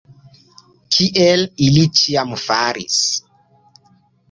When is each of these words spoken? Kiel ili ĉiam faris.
Kiel 0.95 1.43
ili 1.67 1.85
ĉiam 2.01 2.33
faris. 2.47 2.99